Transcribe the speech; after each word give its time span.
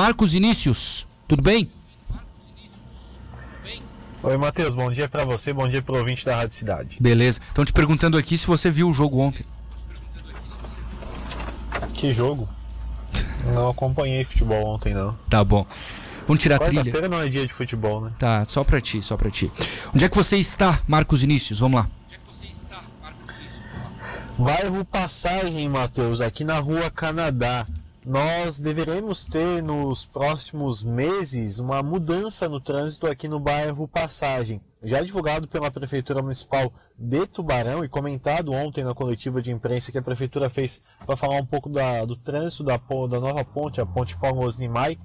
Marcos 0.00 0.32
Inícios. 0.32 1.06
Tudo 1.28 1.42
bem? 1.42 1.70
Oi, 4.22 4.36
Matheus, 4.38 4.74
bom 4.74 4.90
dia 4.90 5.06
para 5.06 5.26
você, 5.26 5.52
bom 5.52 5.68
dia 5.68 5.82
pro 5.82 5.98
ouvinte 5.98 6.24
da 6.24 6.36
Rádio 6.36 6.56
Cidade. 6.56 6.96
Beleza. 6.98 7.38
Estão 7.46 7.66
te 7.66 7.72
perguntando 7.74 8.16
aqui 8.16 8.38
se 8.38 8.46
você 8.46 8.70
viu 8.70 8.88
o 8.88 8.94
jogo 8.94 9.18
ontem. 9.18 9.44
Que 11.92 12.14
jogo? 12.14 12.48
Não 13.52 13.68
acompanhei 13.68 14.24
futebol 14.24 14.68
ontem, 14.68 14.94
não. 14.94 15.12
Tá 15.28 15.44
bom. 15.44 15.66
Vamos 16.26 16.42
tirar 16.42 16.56
a 16.56 16.60
trilha. 16.60 16.80
Quarta-feira 16.80 17.06
não 17.06 17.20
é 17.20 17.28
dia 17.28 17.46
de 17.46 17.52
futebol, 17.52 18.00
né? 18.00 18.12
Tá, 18.18 18.42
só 18.46 18.64
pra 18.64 18.80
ti, 18.80 19.02
só 19.02 19.18
pra 19.18 19.30
ti. 19.30 19.52
Onde 19.94 20.06
é 20.06 20.08
que 20.08 20.16
você 20.16 20.38
está, 20.38 20.80
Marcos 20.88 21.22
Inícios? 21.22 21.60
Vamos 21.60 21.78
lá. 21.78 21.90
Bairro 24.38 24.82
Passagem, 24.82 25.68
Matheus, 25.68 26.22
aqui 26.22 26.42
na 26.42 26.58
rua 26.58 26.90
Canadá. 26.90 27.66
Nós 28.06 28.58
deveremos 28.58 29.26
ter 29.26 29.62
nos 29.62 30.06
próximos 30.06 30.82
meses 30.82 31.58
uma 31.58 31.82
mudança 31.82 32.48
no 32.48 32.58
trânsito 32.58 33.06
aqui 33.06 33.28
no 33.28 33.38
bairro 33.38 33.86
Passagem. 33.86 34.58
Já 34.82 35.02
divulgado 35.02 35.46
pela 35.46 35.70
Prefeitura 35.70 36.22
Municipal 36.22 36.72
de 36.98 37.26
Tubarão 37.26 37.84
e 37.84 37.90
comentado 37.90 38.52
ontem 38.52 38.82
na 38.82 38.94
coletiva 38.94 39.42
de 39.42 39.52
imprensa 39.52 39.92
que 39.92 39.98
a 39.98 40.02
Prefeitura 40.02 40.48
fez 40.48 40.80
para 41.04 41.14
falar 41.14 41.36
um 41.36 41.44
pouco 41.44 41.68
da, 41.68 42.02
do 42.06 42.16
trânsito 42.16 42.64
da, 42.64 42.78
da 42.78 43.20
nova 43.20 43.44
ponte, 43.44 43.82
a 43.82 43.86
Ponte 43.86 44.16
Paulo 44.16 44.46
Osnimai, 44.46 44.98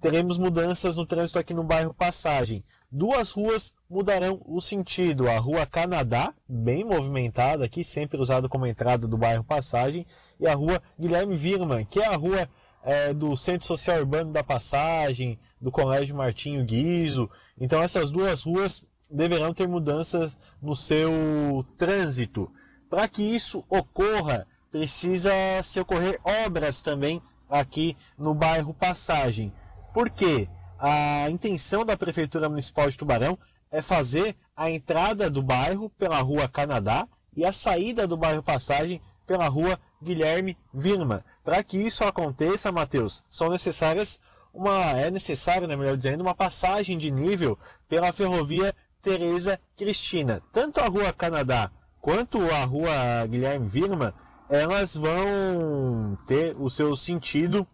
teremos 0.00 0.38
mudanças 0.38 0.96
no 0.96 1.04
trânsito 1.04 1.38
aqui 1.38 1.52
no 1.52 1.64
bairro 1.64 1.92
Passagem. 1.92 2.64
Duas 2.90 3.32
ruas 3.32 3.74
mudarão 3.90 4.40
o 4.46 4.58
sentido. 4.58 5.28
A 5.28 5.38
Rua 5.38 5.66
Canadá, 5.66 6.32
bem 6.48 6.82
movimentada 6.82 7.66
aqui, 7.66 7.84
sempre 7.84 8.18
usada 8.18 8.48
como 8.48 8.66
entrada 8.66 9.06
do 9.06 9.18
bairro 9.18 9.44
Passagem, 9.44 10.06
e 10.38 10.46
a 10.46 10.54
Rua 10.54 10.82
Guilherme 10.98 11.36
Virman, 11.36 11.84
que 11.84 12.00
é 12.00 12.06
a 12.06 12.16
rua 12.16 12.48
é, 12.82 13.12
do 13.12 13.36
Centro 13.36 13.66
Social 13.66 13.98
Urbano 13.98 14.32
da 14.32 14.44
Passagem, 14.44 15.38
do 15.60 15.70
Colégio 15.70 16.16
Martinho 16.16 16.64
Guizo. 16.64 17.30
Então 17.58 17.82
essas 17.82 18.10
duas 18.10 18.44
ruas 18.44 18.84
deverão 19.10 19.54
ter 19.54 19.66
mudanças 19.66 20.36
no 20.60 20.74
seu 20.74 21.64
trânsito. 21.78 22.50
Para 22.88 23.08
que 23.08 23.22
isso 23.22 23.64
ocorra, 23.68 24.46
precisa 24.70 25.32
se 25.64 25.80
ocorrer 25.80 26.20
obras 26.22 26.82
também 26.82 27.22
aqui 27.48 27.96
no 28.18 28.34
bairro 28.34 28.74
Passagem. 28.74 29.52
Por 29.92 30.10
quê? 30.10 30.48
a 30.78 31.28
intenção 31.30 31.84
da 31.84 31.96
Prefeitura 31.96 32.48
Municipal 32.48 32.90
de 32.90 32.98
Tubarão 32.98 33.38
é 33.70 33.80
fazer 33.80 34.36
a 34.56 34.70
entrada 34.70 35.30
do 35.30 35.42
bairro 35.42 35.90
pela 35.90 36.20
rua 36.20 36.48
Canadá 36.48 37.08
e 37.34 37.44
a 37.44 37.52
saída 37.52 38.06
do 38.06 38.16
bairro 38.16 38.42
Passagem 38.42 39.00
pela 39.26 39.48
rua 39.48 39.78
Guilherme 40.06 40.56
Virma. 40.72 41.24
Para 41.44 41.62
que 41.62 41.76
isso 41.76 42.04
aconteça, 42.04 42.70
Matheus, 42.70 43.24
são 43.28 43.50
necessárias 43.50 44.20
uma 44.56 44.98
é 44.98 45.10
necessário, 45.10 45.68
né, 45.68 45.76
melhor 45.76 45.98
dizendo, 45.98 46.22
uma 46.22 46.34
passagem 46.34 46.96
de 46.96 47.10
nível 47.10 47.58
pela 47.86 48.12
ferrovia 48.12 48.74
Teresa 49.02 49.60
Cristina. 49.76 50.42
Tanto 50.50 50.80
a 50.80 50.88
rua 50.88 51.12
Canadá 51.12 51.70
quanto 52.00 52.40
a 52.50 52.64
rua 52.64 53.26
Guilherme 53.28 53.68
Virma, 53.68 54.14
elas 54.48 54.96
vão 54.96 56.16
ter 56.26 56.56
o 56.58 56.70
seu 56.70 56.96
sentido 56.96 57.66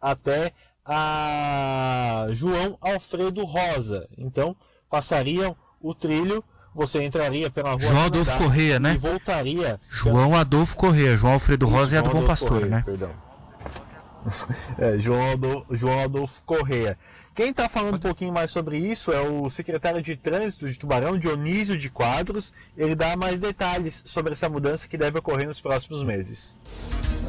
até 0.00 0.52
a 0.84 2.28
João 2.30 2.78
Alfredo 2.80 3.44
Rosa. 3.44 4.08
Então, 4.16 4.54
passariam 4.88 5.56
o 5.80 5.94
trilho, 5.94 6.44
você 6.74 7.02
entraria 7.02 7.50
pela 7.50 7.70
rua 7.70 7.80
João 7.80 8.04
Adolfo 8.06 8.36
Correia, 8.38 8.78
né? 8.78 8.94
E 8.94 8.98
voltaria. 8.98 9.80
João 9.90 10.36
Adolfo 10.36 10.76
Correia, 10.76 11.16
João 11.16 11.34
Alfredo 11.34 11.66
Rosa 11.66 11.98
é 11.98 12.02
do 12.02 12.10
Bom 12.10 12.24
Pastor, 12.24 12.48
Correia, 12.48 12.70
né? 12.70 12.82
Perdão. 12.84 13.10
É, 14.76 14.98
João, 14.98 15.32
Adolfo, 15.32 15.74
João 15.74 16.04
Adolfo 16.04 16.42
Correia. 16.44 16.98
Quem 17.34 17.50
está 17.50 17.68
falando 17.68 17.94
um 17.94 18.00
pouquinho 18.00 18.32
mais 18.32 18.50
sobre 18.50 18.76
isso 18.78 19.12
é 19.12 19.20
o 19.20 19.48
secretário 19.48 20.02
de 20.02 20.16
Trânsito 20.16 20.68
de 20.68 20.76
Tubarão, 20.76 21.16
Dionísio 21.16 21.78
de 21.78 21.88
Quadros. 21.88 22.52
Ele 22.76 22.96
dá 22.96 23.16
mais 23.16 23.40
detalhes 23.40 24.02
sobre 24.04 24.32
essa 24.32 24.48
mudança 24.48 24.88
que 24.88 24.98
deve 24.98 25.20
ocorrer 25.20 25.46
nos 25.46 25.60
próximos 25.60 26.02
meses. 26.02 26.56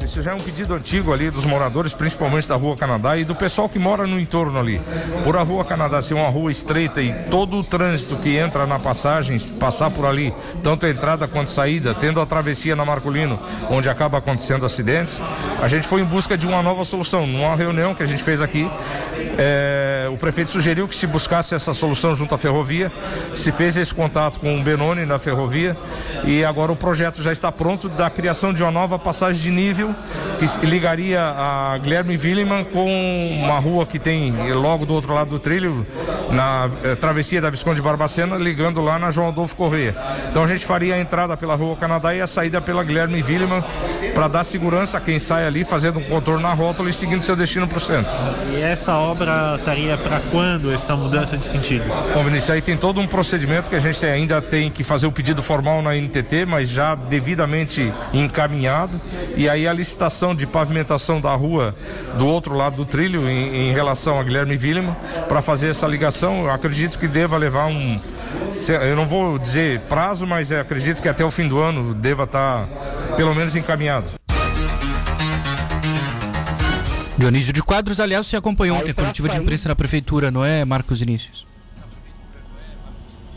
Esse 0.02 0.22
já 0.22 0.32
é 0.32 0.34
um 0.34 0.38
pedido 0.38 0.74
antigo 0.74 1.12
ali 1.12 1.30
dos 1.30 1.44
moradores, 1.44 1.92
principalmente 1.92 2.48
da 2.48 2.56
Rua 2.56 2.76
Canadá 2.76 3.16
e 3.16 3.24
do 3.24 3.34
pessoal 3.34 3.68
que 3.68 3.78
mora 3.78 4.06
no 4.06 4.18
entorno 4.18 4.58
ali. 4.58 4.80
Por 5.22 5.36
a 5.36 5.42
Rua 5.42 5.64
Canadá 5.64 6.00
ser 6.00 6.14
uma 6.14 6.28
rua 6.28 6.50
estreita 6.50 7.02
e 7.02 7.12
todo 7.30 7.58
o 7.58 7.64
trânsito 7.64 8.16
que 8.16 8.36
entra 8.36 8.66
na 8.66 8.78
passagem 8.78 9.38
passar 9.58 9.90
por 9.90 10.06
ali, 10.06 10.32
tanto 10.62 10.86
a 10.86 10.90
entrada 10.90 11.28
quanto 11.28 11.48
a 11.48 11.52
saída, 11.52 11.94
tendo 11.94 12.20
a 12.20 12.26
travessia 12.26 12.74
na 12.74 12.84
Marcolino, 12.84 13.38
onde 13.68 13.88
acaba 13.88 14.18
acontecendo 14.18 14.64
acidentes, 14.64 15.20
a 15.60 15.68
gente 15.68 15.86
foi 15.86 16.00
em 16.00 16.04
busca 16.04 16.36
de 16.36 16.46
uma 16.46 16.62
nova 16.62 16.84
solução. 16.84 17.26
Numa 17.26 17.54
reunião 17.54 17.94
que 17.94 18.02
a 18.02 18.06
gente 18.06 18.22
fez 18.22 18.40
aqui, 18.40 18.70
é, 19.36 19.99
o 20.12 20.16
prefeito 20.16 20.50
sugeriu 20.50 20.88
que 20.88 20.94
se 20.94 21.06
buscasse 21.06 21.54
essa 21.54 21.72
solução 21.72 22.14
junto 22.14 22.34
à 22.34 22.38
ferrovia, 22.38 22.92
se 23.34 23.52
fez 23.52 23.76
esse 23.76 23.94
contato 23.94 24.40
com 24.40 24.58
o 24.58 24.62
Benoni 24.62 25.06
na 25.06 25.18
ferrovia 25.18 25.76
e 26.24 26.44
agora 26.44 26.72
o 26.72 26.76
projeto 26.76 27.22
já 27.22 27.32
está 27.32 27.50
pronto 27.50 27.88
da 27.88 28.10
criação 28.10 28.52
de 28.52 28.62
uma 28.62 28.70
nova 28.70 28.98
passagem 28.98 29.40
de 29.40 29.50
nível 29.50 29.94
que 30.58 30.66
ligaria 30.66 31.20
a 31.20 31.78
Guilherme 31.78 32.16
Williman 32.16 32.64
com 32.64 33.40
uma 33.42 33.58
rua 33.58 33.84
que 33.84 33.98
tem 33.98 34.52
logo 34.52 34.86
do 34.86 34.94
outro 34.94 35.12
lado 35.12 35.30
do 35.30 35.38
trilho, 35.38 35.86
na 36.30 36.68
eh, 36.82 36.94
travessia 36.94 37.40
da 37.40 37.50
Visconde 37.50 37.76
de 37.76 37.82
Barbacena, 37.82 38.36
ligando 38.36 38.80
lá 38.80 38.98
na 38.98 39.10
João 39.10 39.28
Adolfo 39.28 39.54
Correia. 39.54 39.94
Então 40.30 40.44
a 40.44 40.46
gente 40.46 40.64
faria 40.64 40.94
a 40.94 40.98
entrada 40.98 41.36
pela 41.36 41.54
Rua 41.54 41.76
Canadá 41.76 42.14
e 42.14 42.20
a 42.20 42.26
saída 42.26 42.60
pela 42.60 42.82
Guilherme 42.82 43.22
Williman 43.22 43.62
para 44.14 44.28
dar 44.28 44.44
segurança 44.44 44.98
a 44.98 45.00
quem 45.00 45.18
sai 45.18 45.46
ali, 45.46 45.64
fazendo 45.64 45.98
um 45.98 46.04
contorno 46.04 46.40
na 46.40 46.52
rótula 46.52 46.88
e 46.90 46.92
seguindo 46.92 47.22
seu 47.22 47.36
destino 47.36 47.68
para 47.68 47.78
o 47.78 47.80
centro. 47.80 48.12
E 48.50 48.60
essa 48.60 48.96
obra 48.96 49.56
estaria 49.58 49.96
para 50.02 50.20
quando 50.20 50.72
essa 50.72 50.96
mudança 50.96 51.36
de 51.36 51.44
sentido? 51.44 51.84
Bom, 52.14 52.24
Vinícius, 52.24 52.50
aí 52.50 52.62
tem 52.62 52.76
todo 52.76 53.00
um 53.00 53.06
procedimento 53.06 53.68
que 53.68 53.76
a 53.76 53.80
gente 53.80 54.04
ainda 54.04 54.40
tem 54.40 54.70
que 54.70 54.82
fazer 54.82 55.06
o 55.06 55.12
pedido 55.12 55.42
formal 55.42 55.82
na 55.82 55.94
NTT, 55.94 56.44
mas 56.46 56.68
já 56.68 56.94
devidamente 56.94 57.92
encaminhado. 58.12 59.00
E 59.36 59.48
aí 59.48 59.66
a 59.66 59.72
licitação 59.72 60.34
de 60.34 60.46
pavimentação 60.46 61.20
da 61.20 61.34
rua 61.34 61.74
do 62.16 62.26
outro 62.26 62.54
lado 62.54 62.76
do 62.76 62.84
trilho 62.84 63.28
em, 63.28 63.70
em 63.70 63.72
relação 63.72 64.18
a 64.18 64.22
Guilherme 64.22 64.56
Willima 64.56 64.96
para 65.28 65.42
fazer 65.42 65.68
essa 65.68 65.86
ligação. 65.86 66.44
Eu 66.44 66.50
acredito 66.50 66.98
que 66.98 67.08
deva 67.08 67.36
levar 67.36 67.66
um. 67.66 68.00
Eu 68.68 68.94
não 68.94 69.06
vou 69.06 69.38
dizer 69.38 69.80
prazo, 69.82 70.26
mas 70.26 70.52
acredito 70.52 71.00
que 71.00 71.08
até 71.08 71.24
o 71.24 71.30
fim 71.30 71.48
do 71.48 71.58
ano 71.58 71.94
deva 71.94 72.24
estar 72.24 72.66
tá 72.66 73.16
pelo 73.16 73.34
menos 73.34 73.56
encaminhado. 73.56 74.20
Dionísio 77.20 77.52
de 77.52 77.62
Quadros, 77.62 78.00
aliás, 78.00 78.26
você 78.26 78.34
acompanhou 78.34 78.78
ontem 78.78 78.92
a 78.92 78.94
coletiva 78.94 79.28
de 79.28 79.36
imprensa 79.36 79.68
na 79.68 79.76
prefeitura, 79.76 80.30
não 80.30 80.42
é, 80.42 80.64
Marcos 80.64 81.02
Inícios? 81.02 81.49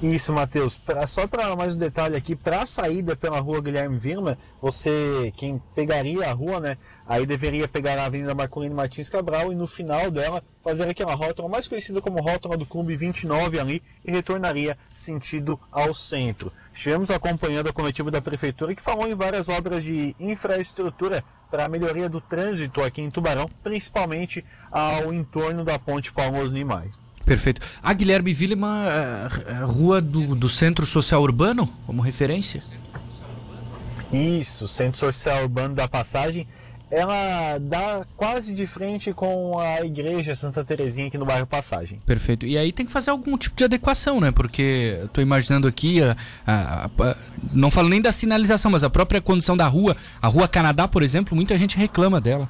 Isso, 0.03 0.34
Matheus. 0.34 0.81
Só 1.08 1.25
para 1.25 1.56
mais 1.56 1.78
um 1.78 1.80
detalhe 1.80 2.18
aqui, 2.18 2.36
para 2.36 2.64
a 2.64 2.66
saída 2.66 3.16
pela 3.16 3.40
rua 3.40 3.62
Guilherme 3.62 3.97
Virma, 3.97 4.38
você, 4.62 5.31
quem 5.38 5.64
pegaria 5.74 6.30
a 6.30 6.34
rua, 6.34 6.59
né? 6.59 6.78
Aí 7.08 7.25
deveria 7.25 7.69
pegar 7.69 7.97
a 7.97 8.08
Avenida 8.08 8.36
Marcolino 8.36 8.75
Martins 8.75 9.08
Cabral 9.08 9.53
e 9.53 9.56
no 9.56 9.66
final 9.66 10.12
dela 10.12 10.44
fazer 10.62 10.90
aquela 10.90 11.16
rótula 11.16 11.47
mais 11.47 11.69
conhecida 11.69 12.02
como 12.02 12.19
rótula 12.19 12.58
do 12.58 12.66
Clube 12.66 12.97
29 12.97 13.58
ali 13.58 13.81
e 14.03 14.12
retornaria 14.12 14.78
sentido 14.94 15.58
ao 15.72 15.94
centro. 15.94 16.52
Estivemos 16.74 17.09
acompanhando 17.09 17.70
a 17.70 17.74
coletiva 17.74 18.12
da 18.12 18.22
Prefeitura 18.22 18.75
que 18.75 18.81
falou 18.81 19.08
em 19.08 19.16
várias 19.16 19.47
obras 19.47 19.81
de 19.81 20.14
infraestrutura 20.20 21.24
para 21.50 21.64
a 21.64 21.70
melhoria 21.70 22.09
do 22.09 22.20
trânsito 22.20 22.84
aqui 22.84 23.02
em 23.02 23.09
Tubarão, 23.09 23.50
principalmente 23.64 24.44
ao 24.70 25.14
entorno 25.14 25.64
da 25.64 25.80
ponte 25.80 26.12
Palmos 26.12 26.52
Nimai. 26.52 26.91
Perfeito. 27.33 27.61
A 27.81 27.91
Guilherme 27.94 28.31
Villeman, 28.31 28.85
é, 28.85 29.63
rua 29.66 29.99
do, 29.99 30.35
do 30.35 30.47
Centro 30.47 30.85
Social 30.85 31.23
Urbano, 31.23 31.67
como 31.88 31.99
referência? 31.99 32.61
Isso, 34.11 34.67
Centro 34.67 34.99
Social 34.99 35.41
Urbano 35.41 35.73
da 35.73 35.88
Passagem. 35.88 36.47
Ela 36.91 37.57
dá 37.57 38.05
quase 38.16 38.53
de 38.53 38.67
frente 38.67 39.11
com 39.13 39.57
a 39.57 39.83
igreja 39.83 40.35
Santa 40.35 40.63
Terezinha 40.63 41.07
aqui 41.07 41.17
no 41.17 41.25
bairro 41.25 41.47
Passagem. 41.47 41.99
Perfeito. 42.05 42.46
E 42.46 42.55
aí 42.55 42.72
tem 42.72 42.85
que 42.85 42.91
fazer 42.91 43.09
algum 43.09 43.35
tipo 43.35 43.55
de 43.55 43.63
adequação, 43.63 44.22
né? 44.22 44.31
Porque 44.31 44.99
eu 45.02 45.08
tô 45.08 45.19
imaginando 45.19 45.67
aqui, 45.67 46.03
a, 46.03 46.16
a, 46.46 46.85
a, 46.85 47.17
não 47.52 47.72
falo 47.72 47.90
nem 47.90 47.99
da 47.99 48.11
sinalização, 48.11 48.69
mas 48.69 48.84
a 48.84 48.91
própria 48.91 49.19
condição 49.19 49.58
da 49.58 49.66
rua. 49.66 49.97
A 50.22 50.28
Rua 50.28 50.47
Canadá, 50.47 50.87
por 50.87 51.02
exemplo, 51.02 51.35
muita 51.35 51.58
gente 51.58 51.78
reclama 51.78 52.22
dela. 52.22 52.47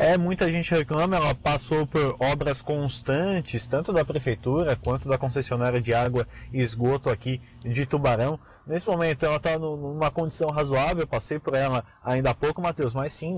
É, 0.00 0.16
muita 0.16 0.50
gente 0.50 0.74
reclama, 0.74 1.16
ela 1.16 1.34
passou 1.34 1.86
por 1.86 2.16
obras 2.18 2.62
constantes, 2.62 3.68
tanto 3.68 3.92
da 3.92 4.02
prefeitura 4.02 4.74
quanto 4.74 5.06
da 5.06 5.18
concessionária 5.18 5.78
de 5.78 5.92
água 5.92 6.26
e 6.50 6.62
esgoto 6.62 7.10
aqui 7.10 7.38
de 7.60 7.84
Tubarão. 7.84 8.40
Nesse 8.66 8.88
momento 8.88 9.26
ela 9.26 9.36
está 9.36 9.58
numa 9.58 10.10
condição 10.10 10.48
razoável, 10.48 11.06
passei 11.06 11.38
por 11.38 11.54
ela 11.54 11.84
ainda 12.02 12.30
há 12.30 12.34
pouco, 12.34 12.62
Matheus, 12.62 12.94
mas 12.94 13.12
sim, 13.12 13.36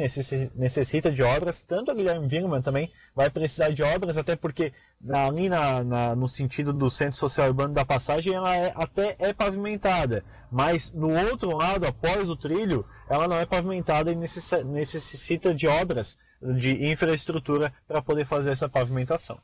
necessita 0.55 1.11
de 1.11 1.21
obras. 1.25 1.65
Tanto 1.65 1.91
a 1.91 1.95
Guilherme 1.95 2.29
Virman 2.29 2.63
também 2.63 2.93
vai 3.13 3.29
precisar 3.29 3.71
de 3.71 3.83
obras, 3.83 4.17
até 4.17 4.37
porque 4.37 4.73
ali 5.13 5.49
na, 5.49 5.83
na, 5.83 6.15
no 6.15 6.29
sentido 6.29 6.73
do 6.73 6.89
Centro 6.89 7.19
Social 7.19 7.49
Urbano 7.49 7.75
da 7.75 7.85
Passagem, 7.85 8.35
ela 8.35 8.55
é, 8.55 8.73
até 8.77 9.17
é 9.19 9.33
pavimentada, 9.33 10.25
mas 10.49 10.93
no 10.93 11.11
outro 11.29 11.57
lado, 11.57 11.87
após 11.87 12.31
o 12.31 12.37
trilho, 12.37 12.87
ela 13.11 13.27
não 13.27 13.37
é 13.37 13.45
pavimentada 13.45 14.13
e 14.13 14.15
necessita 14.15 15.53
de 15.53 15.67
obras 15.67 16.17
de 16.43 16.87
infraestrutura 16.91 17.73
para 17.87 18.03
poder 18.03 18.25
fazer 18.25 18.51
essa 18.51 18.69
pavimentação. 18.69 19.39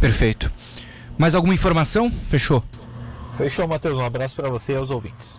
Perfeito. 0.00 0.50
Mais 1.18 1.34
alguma 1.34 1.54
informação? 1.54 2.10
Fechou. 2.10 2.64
Fechou, 3.36 3.68
Matheus. 3.68 3.98
Um 3.98 4.04
abraço 4.04 4.34
para 4.34 4.48
você 4.48 4.72
e 4.72 4.76
aos 4.76 4.90
ouvintes. 4.90 5.38